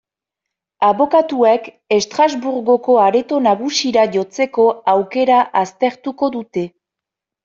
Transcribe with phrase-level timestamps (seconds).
[0.85, 1.65] Abokatuek
[1.97, 6.65] Estrasburgoko Areto Nagusira jotzeko aukera aztertuko dute.